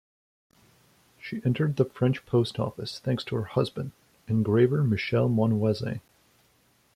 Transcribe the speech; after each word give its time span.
She 1.19 1.43
entered 1.45 1.75
the 1.75 1.85
French 1.85 2.25
post 2.25 2.57
office 2.59 2.97
thanks 2.97 3.23
to 3.25 3.35
her 3.35 3.43
husband, 3.43 3.91
engraver 4.27 4.83
Michel 4.83 5.29
Monvoisin. 5.29 6.01